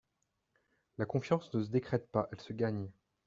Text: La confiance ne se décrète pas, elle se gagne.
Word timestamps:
La 0.97 1.05
confiance 1.05 1.53
ne 1.53 1.61
se 1.63 1.69
décrète 1.69 2.09
pas, 2.09 2.27
elle 2.31 2.41
se 2.41 2.53
gagne. 2.53 2.89